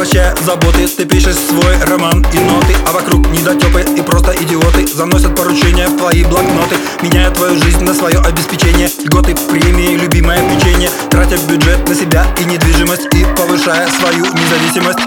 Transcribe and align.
поглощая 0.00 0.34
заботы. 0.44 0.86
Ты 0.86 1.04
пишешь 1.04 1.36
свой 1.36 1.76
роман 1.84 2.24
и 2.32 2.38
ноты 2.38 2.76
А 2.86 2.92
вокруг 2.92 3.28
недотепы 3.30 3.84
и 3.96 4.02
просто 4.02 4.32
идиоты 4.32 4.86
Заносят 4.86 5.34
поручения 5.34 5.88
в 5.88 5.96
твои 5.96 6.24
блокноты 6.24 6.76
Меняя 7.02 7.30
твою 7.30 7.58
жизнь 7.58 7.82
на 7.82 7.94
свое 7.94 8.18
обеспечение. 8.20 8.88
Льготы, 9.04 9.34
премии, 9.34 9.96
любимое 9.96 10.42
печенье 10.48 10.90
Тратя 11.10 11.36
бюджет 11.48 11.88
на 11.88 11.94
себя 11.94 12.26
и 12.38 12.44
недвижимость 12.44 13.06
И 13.14 13.26
повышая 13.36 13.88
свою 13.88 14.24
независимость. 14.26 15.00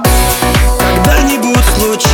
Когда-нибудь 0.80 1.66
случится 1.78 2.13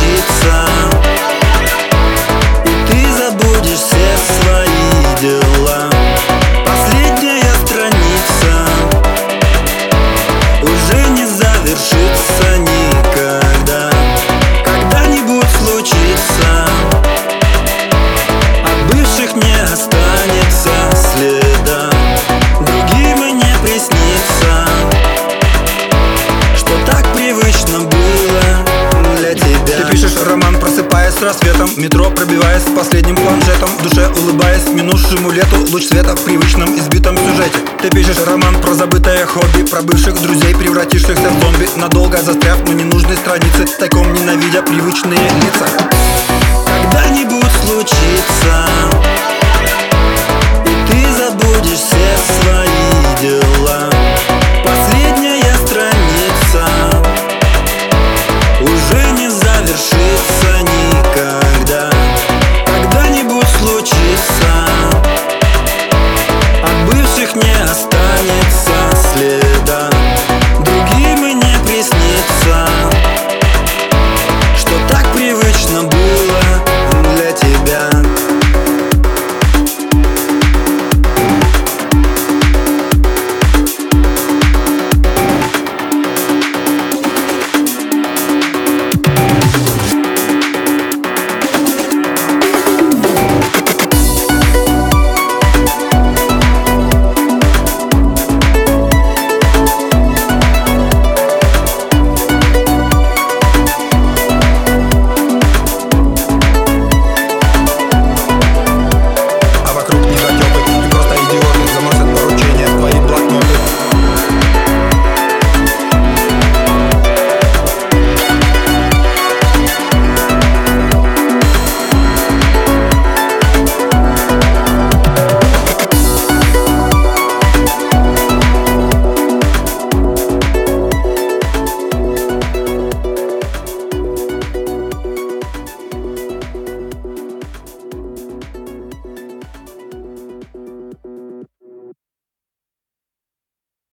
с 31.20 31.22
рассветом. 31.22 31.70
Метро 31.76 32.10
пробиваясь 32.10 32.62
последним 32.74 33.14
планшетом. 33.14 33.68
Душе 33.82 34.08
улыбаясь 34.22 34.66
минувшему 34.68 35.30
лету 35.30 35.56
Луч 35.70 35.84
света 35.84 36.16
в 36.16 36.24
привычном 36.24 36.78
избитом 36.78 37.16
сюжете. 37.16 37.58
Ты 37.82 37.90
пишешь 37.90 38.24
роман 38.26 38.60
про 38.62 38.74
забытое 38.74 39.26
хобби. 39.26 39.68
Про 39.70 39.82
бывших 39.82 40.20
друзей, 40.22 40.54
превратившихся 40.54 41.28
в 41.28 41.42
зомби. 41.42 41.68
Надолго 41.76 42.22
застряв 42.22 42.66
на 42.66 42.72
ненужной 42.72 43.16
странице. 43.16 43.66
Тайком 43.78 44.12
ненавидя 44.14 44.62
привычные 44.62 45.18
лица 45.18 45.99